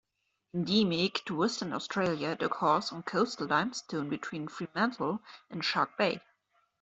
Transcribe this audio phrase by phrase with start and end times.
[0.55, 6.19] Endemic to Western Australia, it occurs on coastal limestone between Fremantle and Shark Bay.